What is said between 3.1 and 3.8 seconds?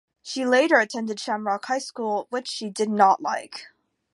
like.